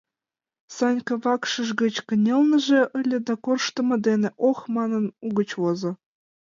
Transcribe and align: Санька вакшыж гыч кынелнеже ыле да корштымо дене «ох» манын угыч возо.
Санька 0.75 1.13
вакшыж 1.23 1.69
гыч 1.81 1.95
кынелнеже 2.07 2.81
ыле 2.99 3.17
да 3.27 3.33
корштымо 3.45 3.95
дене 4.07 4.29
«ох» 4.49 4.59
манын 4.75 5.05
угыч 5.27 5.49
возо. 5.61 5.91